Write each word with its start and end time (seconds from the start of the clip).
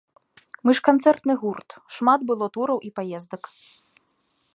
Мы 0.67 0.71
ж 0.77 0.81
канцэртны 0.87 1.33
гурт, 1.41 1.69
шмат 1.97 2.19
было 2.31 2.45
тураў 2.57 2.77
і 2.89 2.91
паездак. 3.01 3.43